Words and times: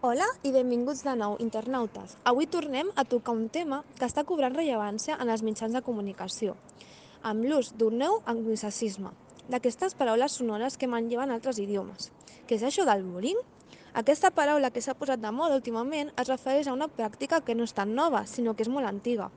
Hola 0.00 0.24
i 0.48 0.48
benvinguts 0.48 1.02
de 1.04 1.12
nou, 1.12 1.34
internautes. 1.44 2.14
Avui 2.24 2.46
tornem 2.48 2.88
a 2.96 3.02
tocar 3.04 3.34
un 3.36 3.50
tema 3.52 3.82
que 3.98 4.06
està 4.06 4.22
cobrant 4.24 4.54
rellevància 4.56 5.18
en 5.20 5.28
els 5.28 5.42
mitjans 5.44 5.74
de 5.76 5.82
comunicació, 5.84 6.54
amb 7.20 7.44
l'ús 7.44 7.74
d'un 7.76 7.98
nou 8.00 8.16
anglicisme, 8.32 9.10
d'aquestes 9.52 9.92
paraules 9.98 10.38
sonores 10.40 10.78
que 10.80 10.88
manlleven 10.88 11.34
altres 11.34 11.60
idiomes. 11.60 12.08
Què 12.48 12.56
és 12.56 12.64
això 12.64 12.86
del 12.88 13.04
bullying? 13.04 13.44
Aquesta 13.92 14.30
paraula 14.32 14.72
que 14.72 14.80
s'ha 14.80 14.96
posat 14.96 15.20
de 15.20 15.34
moda 15.36 15.60
últimament 15.60 16.14
es 16.16 16.32
refereix 16.32 16.72
a 16.72 16.78
una 16.78 16.88
pràctica 16.88 17.42
que 17.44 17.58
no 17.58 17.68
és 17.68 17.76
tan 17.76 17.92
nova, 17.92 18.24
sinó 18.24 18.56
que 18.56 18.64
és 18.64 18.72
molt 18.72 18.88
antiga. 18.88 19.28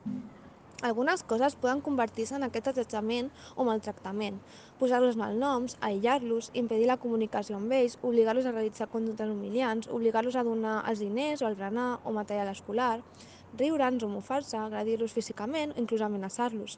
Algunes 0.84 1.22
coses 1.24 1.54
poden 1.56 1.78
convertir-se 1.80 2.34
en 2.36 2.42
aquest 2.44 2.66
assetjament 2.68 3.30
o 3.56 3.64
maltractament, 3.64 4.34
posar-los 4.76 5.16
malnoms, 5.16 5.78
aïllar-los, 5.88 6.50
impedir 6.60 6.90
la 6.90 6.98
comunicació 7.00 7.56
amb 7.56 7.72
ells, 7.72 7.94
obligar-los 8.04 8.44
a 8.44 8.52
realitzar 8.52 8.90
conductes 8.92 9.32
humiliants, 9.32 9.88
obligar-los 9.88 10.36
a 10.36 10.42
donar 10.44 10.74
els 10.90 11.00
diners 11.00 11.40
o 11.40 11.48
el 11.48 11.56
berenar 11.56 11.86
o 12.04 12.12
material 12.12 12.52
escolar, 12.52 12.98
riure'ns 13.56 14.04
o 14.04 14.12
mofar-se, 14.12 14.60
agredir-los 14.60 15.16
físicament 15.16 15.72
o 15.72 15.80
inclús 15.80 16.04
amenaçar-los. 16.04 16.76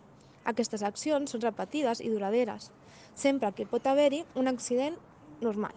Aquestes 0.54 0.86
accions 0.86 1.34
són 1.34 1.42
repetides 1.42 1.98
i 1.98 2.14
duraderes, 2.14 2.70
sempre 3.18 3.50
que 3.58 3.66
pot 3.66 3.90
haver-hi 3.90 4.22
un 4.38 4.46
accident 4.54 5.02
normal. 5.42 5.74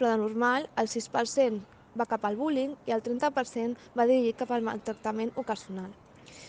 Però 0.00 0.14
de 0.14 0.24
normal, 0.24 0.72
el 0.80 0.88
6% 0.88 1.60
va 1.92 2.08
cap 2.08 2.24
al 2.24 2.40
bullying 2.40 2.78
i 2.88 2.96
el 2.96 3.04
30% 3.04 3.92
va 3.92 4.08
dirigit 4.08 4.46
cap 4.46 4.56
al 4.56 4.64
maltractament 4.64 5.36
ocasional. 5.36 5.92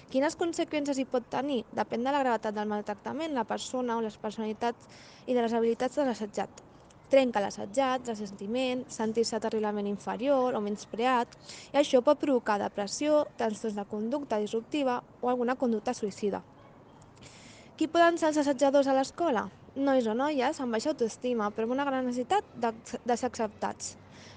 Quines 0.10 0.36
conseqüències 0.40 0.98
hi 0.98 1.06
pot 1.06 1.28
tenir? 1.30 1.64
Depèn 1.76 2.06
de 2.06 2.14
la 2.14 2.24
gravetat 2.24 2.56
del 2.56 2.70
maltractament, 2.70 3.36
la 3.36 3.46
persona 3.46 3.98
o 3.98 4.02
les 4.02 4.18
personalitats 4.18 4.88
i 5.28 5.36
de 5.38 5.44
les 5.44 5.54
habilitats 5.54 6.00
de 6.00 6.06
l'assetjat. 6.08 6.64
Trenca 7.10 7.42
l'assetjat, 7.42 8.06
ressentiment, 8.10 8.84
sentir-se 8.94 9.40
terriblement 9.42 9.88
inferior 9.90 10.54
o 10.54 10.62
menyspreat, 10.62 11.34
i 11.74 11.80
això 11.82 12.04
pot 12.06 12.22
provocar 12.22 12.60
depressió, 12.62 13.24
trastorns 13.38 13.78
de 13.78 13.86
conducta 13.90 14.38
disruptiva 14.42 15.00
o 15.22 15.30
alguna 15.32 15.58
conducta 15.58 15.94
suïcida. 15.98 16.44
Qui 17.78 17.88
poden 17.88 18.18
ser 18.20 18.30
els 18.30 18.42
assetjadors 18.42 18.90
a 18.92 18.94
l'escola? 18.98 19.48
Nois 19.80 20.06
o 20.10 20.14
noies 20.18 20.58
amb 20.60 20.76
baixa 20.76 20.92
autoestima, 20.92 21.50
però 21.56 21.66
amb 21.66 21.78
una 21.78 21.86
gran 21.88 22.06
necessitat 22.06 22.46
de, 22.60 22.74
de 23.06 23.18
ser 23.18 23.30
acceptats. 23.30 23.94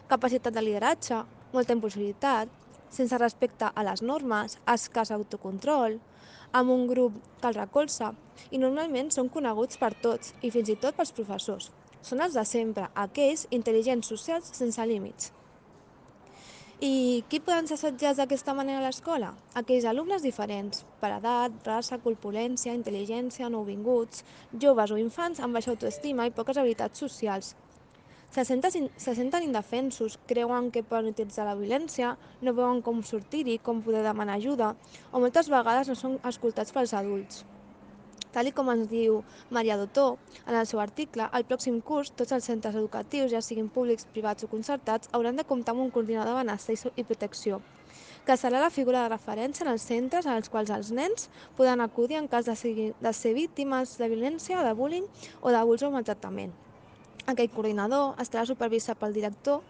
Capacitat 0.09 0.55
de 0.55 0.63
lideratge, 0.63 1.19
molta 1.53 1.75
impulsivitat, 1.77 2.62
sense 2.93 3.19
respecte 3.19 3.71
a 3.73 3.85
les 3.89 4.03
normes, 4.05 4.59
escàs 4.69 5.13
autocontrol, 5.17 5.99
amb 6.53 6.71
un 6.71 6.87
grup 6.87 7.17
que 7.41 7.49
el 7.49 7.59
recolza 7.59 8.13
i 8.51 8.61
normalment 8.61 9.11
són 9.11 9.33
coneguts 9.33 9.81
per 9.81 9.95
tots 10.07 10.35
i 10.43 10.53
fins 10.53 10.69
i 10.69 10.77
tot 10.81 10.99
pels 10.99 11.15
professors. 11.17 11.71
Són 12.03 12.21
els 12.21 12.35
de 12.37 12.45
sempre, 12.49 12.89
aquells 12.99 13.47
intel·ligents 13.51 14.11
socials 14.13 14.51
sense 14.59 14.87
límits. 14.91 15.33
I 16.83 17.23
qui 17.31 17.39
poden 17.39 17.69
ser 17.71 17.77
assetjats 17.77 18.19
d'aquesta 18.19 18.57
manera 18.59 18.81
a 18.81 18.85
l'escola? 18.89 19.29
Aquells 19.61 19.85
alumnes 19.87 20.25
diferents, 20.27 20.81
per 20.99 21.13
edat, 21.15 21.55
raça, 21.63 22.01
corpulència, 22.03 22.75
intel·ligència, 22.75 23.51
nouvinguts, 23.55 24.25
joves 24.65 24.91
o 24.91 24.99
infants 24.99 25.39
amb 25.39 25.55
baixa 25.55 25.71
autoestima 25.77 26.27
i 26.27 26.35
poques 26.35 26.59
habilitats 26.59 27.05
socials, 27.05 27.53
se 28.33 28.45
senten, 28.45 28.91
se 28.97 29.15
senten 29.15 29.43
indefensos, 29.45 30.19
creuen 30.27 30.71
que 30.73 30.83
poden 30.83 31.13
utilitzar 31.13 31.45
la 31.45 31.57
violència, 31.59 32.15
no 32.41 32.55
veuen 32.57 32.81
com 32.81 33.03
sortir-hi, 33.05 33.59
com 33.61 33.83
poder 33.85 34.01
demanar 34.07 34.39
ajuda, 34.41 34.71
o 35.13 35.21
moltes 35.21 35.51
vegades 35.53 35.91
no 35.93 35.97
són 35.99 36.17
escoltats 36.31 36.73
pels 36.73 36.95
adults. 36.97 37.43
Tal 38.33 38.49
com 38.57 38.71
ens 38.73 38.89
diu 38.89 39.19
Maria 39.53 39.77
Dotó 39.77 40.17
en 40.47 40.57
el 40.57 40.65
seu 40.65 40.81
article, 40.81 41.27
al 41.29 41.45
pròxim 41.45 41.83
curs 41.85 42.15
tots 42.17 42.33
els 42.33 42.49
centres 42.49 42.75
educatius, 42.81 43.29
ja 43.35 43.45
siguin 43.45 43.69
públics, 43.69 44.09
privats 44.15 44.49
o 44.49 44.49
concertats, 44.49 45.13
hauran 45.13 45.37
de 45.37 45.45
comptar 45.45 45.77
amb 45.77 45.85
un 45.85 45.93
coordinador 45.93 46.33
de 46.33 46.41
benestar 46.41 46.97
i 46.97 47.05
protecció, 47.05 47.61
que 48.25 48.41
serà 48.41 48.65
la 48.65 48.73
figura 48.73 49.05
de 49.05 49.13
referència 49.13 49.69
en 49.69 49.75
els 49.77 49.85
centres 49.85 50.25
en 50.25 50.41
els 50.41 50.49
quals 50.49 50.73
els 50.73 50.89
nens 50.97 51.29
poden 51.61 51.85
acudir 51.85 52.17
en 52.17 52.33
cas 52.33 52.49
de, 52.49 52.57
ser, 52.57 52.93
de 52.97 53.13
ser 53.13 53.37
víctimes 53.37 53.99
de 54.01 54.09
violència, 54.09 54.65
de 54.65 54.73
bullying 54.73 55.09
o 55.43 55.53
d'abús 55.53 55.85
o 55.85 55.93
maltractament. 55.93 56.57
Aquest 57.31 57.53
coordinador 57.55 58.17
estarà 58.23 58.43
supervisat 58.49 58.99
pel 58.99 59.15
director 59.15 59.61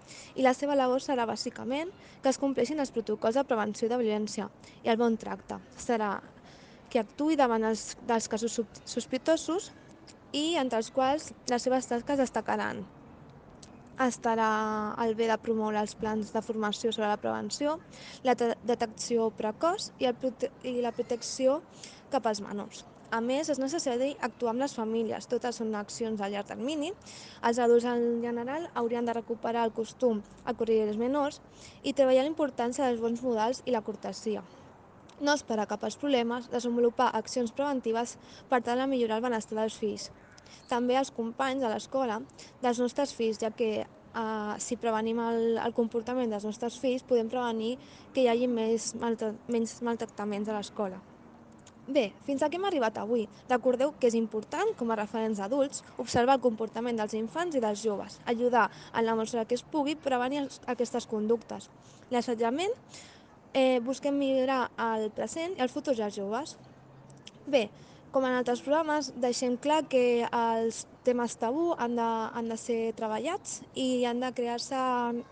i 0.41 0.45
la 0.45 0.55
seva 0.57 0.77
labor 0.79 1.03
serà 1.05 1.27
bàsicament 1.29 1.91
que 2.23 2.31
es 2.31 2.41
compleixin 2.41 2.81
els 2.81 2.93
protocols 2.95 3.37
de 3.37 3.45
prevenció 3.45 3.91
de 3.93 3.99
violència 4.01 4.49
i 4.81 4.89
el 4.89 4.97
bon 4.97 5.19
tracte. 5.21 5.59
Serà 5.77 6.15
que 6.89 7.03
actuï 7.03 7.37
davant 7.37 7.65
els, 7.69 7.93
dels 8.09 8.29
casos 8.29 8.57
sospitosos 8.89 9.69
i 10.33 10.55
entre 10.61 10.81
els 10.81 10.89
quals 10.97 11.29
les 11.53 11.69
seves 11.69 11.89
tasques 11.91 12.21
destacaran. 12.21 12.81
Estarà 14.01 14.49
al 14.97 15.13
bé 15.15 15.29
de 15.29 15.37
promoure 15.37 15.81
els 15.81 15.93
plans 15.95 16.33
de 16.33 16.41
formació 16.43 16.93
sobre 16.93 17.11
la 17.13 17.21
prevenció, 17.21 17.77
la 18.25 18.35
detecció 18.35 19.29
precoç 19.37 19.91
i, 19.99 20.09
el 20.09 20.17
prote 20.17 20.49
i 20.65 20.81
la 20.81 20.95
protecció 20.97 21.61
cap 22.11 22.27
als 22.27 22.41
menors. 22.41 22.87
A 23.13 23.19
més, 23.21 23.51
és 23.53 23.59
necessari 23.61 24.15
actuar 24.25 24.55
amb 24.55 24.63
les 24.63 24.73
famílies. 24.73 25.27
Totes 25.29 25.59
són 25.61 25.75
accions 25.77 26.21
a 26.25 26.31
llarg 26.33 26.49
termini. 26.49 26.95
Els 27.45 27.59
adults 27.61 27.85
en 27.85 28.23
general 28.23 28.65
haurien 28.73 29.05
de 29.05 29.13
recuperar 29.19 29.67
el 29.69 29.75
costum 29.77 30.23
a 30.49 30.55
corregir 30.57 30.87
els 30.87 30.97
menors 30.97 31.43
i 31.83 31.93
treballar 31.93 32.25
la 32.25 32.33
importància 32.33 32.87
dels 32.87 33.05
bons 33.05 33.21
modals 33.21 33.61
i 33.67 33.77
la 33.77 33.85
cortesia. 33.85 34.41
No 35.21 35.37
esperar 35.37 35.69
cap 35.69 35.85
als 35.85 36.01
problemes, 36.01 36.49
desenvolupar 36.55 37.11
accions 37.21 37.53
preventives 37.53 38.17
per 38.49 38.63
tal 38.65 38.81
de 38.81 38.89
millorar 38.89 39.21
el 39.21 39.29
benestar 39.29 39.61
dels 39.61 39.77
fills. 39.77 40.09
També 40.73 40.97
als 40.97 41.13
companys 41.13 41.69
a 41.69 41.75
l'escola 41.75 42.23
dels 42.65 42.81
nostres 42.81 43.13
fills, 43.13 43.45
ja 43.45 43.53
que 43.53 43.73
eh, 43.85 44.55
si 44.57 44.81
prevenim 44.81 45.21
el, 45.21 45.59
el 45.61 45.77
comportament 45.77 46.33
dels 46.33 46.49
nostres 46.49 46.81
fills 46.81 47.05
podem 47.05 47.29
prevenir 47.29 47.77
que 48.15 48.25
hi 48.25 48.31
hagi 48.33 48.49
més 48.49 48.95
maltra 48.97 49.35
menys 49.53 49.83
maltractaments 49.85 50.49
a 50.49 50.57
l'escola. 50.57 51.12
Bé, 51.87 52.13
fins 52.23 52.43
aquí 52.47 52.61
hem 52.61 52.65
arribat 52.69 52.99
avui. 53.01 53.25
Recordeu 53.51 53.91
que 53.99 54.07
és 54.07 54.15
important, 54.15 54.69
com 54.79 54.93
a 54.93 54.97
referents 55.01 55.41
adults, 55.43 55.83
observar 55.99 56.37
el 56.39 56.45
comportament 56.45 57.01
dels 57.01 57.17
infants 57.19 57.57
i 57.59 57.63
dels 57.63 57.83
joves, 57.83 58.21
ajudar 58.25 58.69
en 58.95 59.05
la 59.05 59.17
mesura 59.19 59.45
que 59.45 59.59
es 59.59 59.65
pugui 59.67 59.97
prevenir 59.99 60.45
aquestes 60.71 61.09
conductes. 61.11 61.67
L'assetjament, 62.15 62.71
eh, 63.53 63.81
busquem 63.83 64.15
millorar 64.15 64.69
el 64.79 65.11
present 65.11 65.59
i 65.59 65.63
el 65.63 65.73
futur 65.75 65.97
dels 65.99 66.15
joves. 66.15 66.57
Bé, 67.47 67.69
com 68.13 68.27
en 68.29 68.35
altres 68.37 68.61
programes, 68.61 69.09
deixem 69.17 69.57
clar 69.57 69.83
que 69.91 70.29
els 70.29 70.83
temes 71.07 71.37
tabú 71.41 71.71
han 71.81 71.97
de, 71.97 72.09
han 72.37 72.51
de 72.53 72.59
ser 72.61 72.81
treballats 72.99 73.63
i 73.75 74.05
han 74.09 74.21
de 74.21 74.29
crear-se 74.37 74.81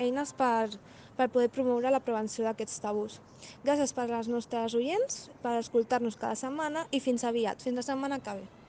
eines 0.01 0.33
per, 0.39 0.71
per 1.19 1.29
poder 1.29 1.51
promoure 1.53 1.93
la 1.93 2.01
prevenció 2.01 2.47
d'aquests 2.47 2.81
tabús. 2.81 3.19
Gràcies 3.67 3.93
per 3.97 4.09
les 4.09 4.31
nostres 4.33 4.77
oients, 4.79 5.27
per 5.45 5.59
escoltar-nos 5.61 6.17
cada 6.17 6.41
setmana 6.41 6.89
i 6.91 7.05
fins 7.05 7.29
aviat, 7.29 7.61
fins 7.61 7.83
la 7.83 7.87
setmana 7.87 8.21
que 8.25 8.41
ve. 8.41 8.60